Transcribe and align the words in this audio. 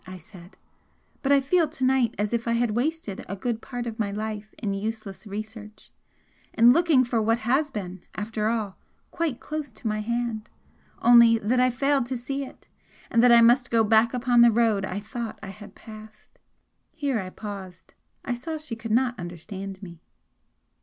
I 0.07 0.17
said 0.17 0.57
"But 1.21 1.31
I 1.31 1.41
feel 1.41 1.67
to 1.69 1.85
night 1.85 2.15
as 2.17 2.33
if 2.33 2.47
I 2.47 2.53
had 2.53 2.71
wasted 2.71 3.23
a 3.29 3.35
good 3.35 3.61
part 3.61 3.85
of 3.85 3.99
my 3.99 4.09
life 4.11 4.51
in 4.57 4.73
useless 4.73 5.27
research, 5.27 5.91
in 6.55 6.73
looking 6.73 7.03
for 7.03 7.21
what 7.21 7.37
has 7.41 7.69
been, 7.69 8.01
after 8.15 8.47
all, 8.47 8.77
quite 9.11 9.39
close 9.39 9.71
to 9.73 9.87
my 9.87 9.99
hand, 10.01 10.49
only 11.03 11.37
that 11.37 11.59
I 11.59 11.69
failed 11.69 12.07
to 12.07 12.17
see 12.17 12.43
it! 12.43 12.67
and 13.11 13.21
that 13.21 13.31
I 13.31 13.41
must 13.41 13.69
go 13.69 13.83
back 13.83 14.11
upon 14.15 14.41
the 14.41 14.51
road 14.51 14.85
I 14.85 14.99
thought 14.99 15.37
I 15.43 15.49
had 15.49 15.75
passed" 15.75 16.39
Here 16.91 17.19
I 17.19 17.29
paused. 17.29 17.93
I 18.25 18.33
saw 18.33 18.57
she 18.57 18.75
could 18.75 18.89
not 18.91 19.19
understand 19.19 19.83
me. 19.83 20.01